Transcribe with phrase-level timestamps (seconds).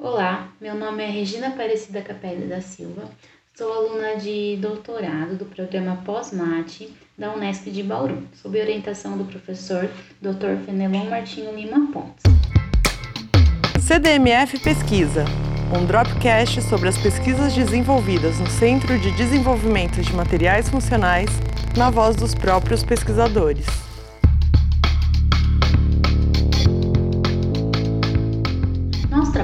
[0.00, 3.10] Olá, meu nome é Regina Aparecida Capelli da Silva,
[3.52, 9.90] sou aluna de doutorado do programa Pós-Mate da Unesp de Bauru, sob orientação do professor
[10.22, 10.64] Dr.
[10.64, 12.22] Fenelon Martinho Lima Pontes.
[13.80, 15.24] CDMF Pesquisa,
[15.76, 21.28] um dropcast sobre as pesquisas desenvolvidas no Centro de Desenvolvimento de Materiais Funcionais,
[21.76, 23.87] na voz dos próprios pesquisadores.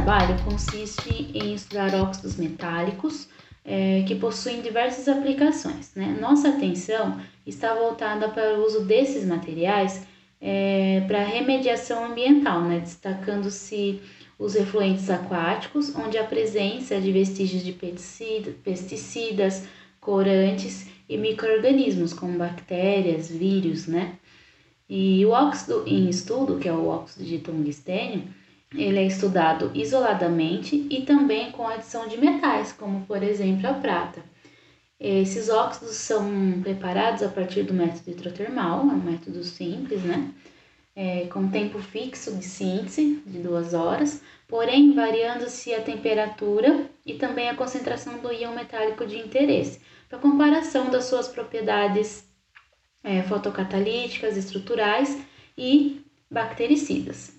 [0.05, 3.27] Trabalho consiste em estudar óxidos metálicos
[3.65, 5.95] é, que possuem diversas aplicações.
[5.95, 6.15] Né?
[6.20, 10.06] Nossa atenção está voltada para o uso desses materiais
[10.43, 12.80] é, para remediação ambiental, né?
[12.80, 14.02] destacando-se
[14.38, 19.66] os efluentes aquáticos, onde a presença de vestígios de pesticidas,
[20.01, 24.18] corantes e micro-organismos, como bactérias, vírus, né?
[24.87, 28.24] E o óxido em estudo, que é o óxido de tungstênio,
[28.77, 34.23] ele é estudado isoladamente e também com adição de metais, como por exemplo a prata.
[34.99, 40.30] Esses óxidos são preparados a partir do método hidrotermal, é um método simples, né?
[40.96, 47.49] É, com tempo fixo de síntese de duas horas, porém variando-se a temperatura e também
[47.49, 52.24] a concentração do íon metálico de interesse, para comparação das suas propriedades
[53.02, 55.18] é, fotocatalíticas, estruturais
[55.59, 57.34] e bactericidas.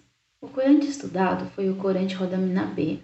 [0.45, 2.99] O corante estudado foi o corante rodamina B.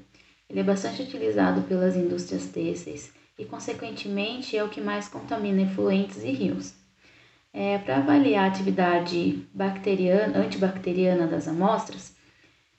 [0.48, 6.24] Ele é bastante utilizado pelas indústrias têxteis e, consequentemente, é o que mais contamina efluentes
[6.24, 6.76] e rios.
[7.52, 12.16] É, Para avaliar a atividade bacteriana, antibacteriana das amostras,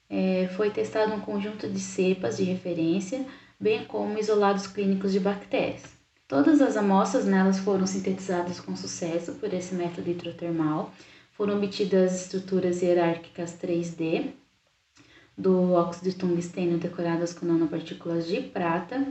[0.08, 3.27] é, foi testado um conjunto de cepas de referência,
[3.58, 5.83] bem como isolados clínicos de bactérias.
[6.28, 10.94] Todas as amostras nelas foram sintetizadas com sucesso por esse método hidrotermal,
[11.33, 14.40] foram obtidas estruturas hierárquicas 3D
[15.42, 19.04] do óxido de tungstênio decoradas com nanopartículas de prata.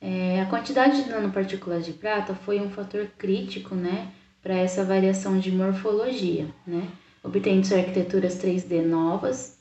[0.00, 5.38] É, a quantidade de nanopartículas de prata foi um fator crítico né, para essa variação
[5.38, 6.88] de morfologia, né,
[7.22, 9.58] obtendo arquiteturas 3D novas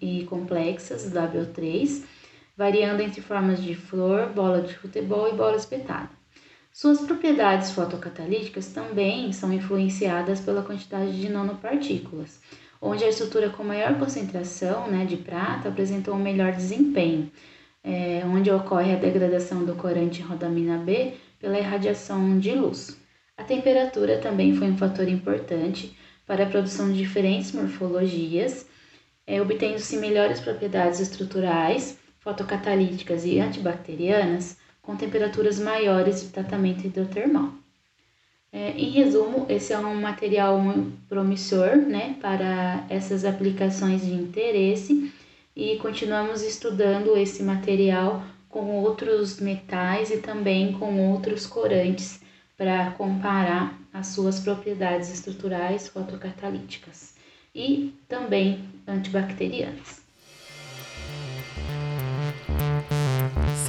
[0.00, 2.04] e complexas, WO3,
[2.56, 6.10] variando entre formas de flor, bola de futebol e bola espetada.
[6.72, 12.40] Suas propriedades fotocatalíticas também são influenciadas pela quantidade de nanopartículas,
[12.84, 17.32] onde a estrutura com maior concentração né, de prata apresentou um melhor desempenho,
[17.82, 23.00] é, onde ocorre a degradação do corante rodamina B pela irradiação de luz.
[23.38, 25.96] A temperatura também foi um fator importante
[26.26, 28.66] para a produção de diferentes morfologias,
[29.26, 37.63] é, obtendo-se melhores propriedades estruturais, fotocatalíticas e antibacterianas com temperaturas maiores de tratamento hidrotermal.
[38.56, 40.62] É, em resumo, esse é um material
[41.08, 45.12] promissor né, para essas aplicações de interesse
[45.56, 52.20] e continuamos estudando esse material com outros metais e também com outros corantes
[52.56, 57.16] para comparar as suas propriedades estruturais fotocatalíticas
[57.52, 60.03] e também antibacterianas.